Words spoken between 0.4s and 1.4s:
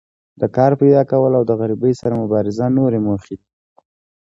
د کار پیداکول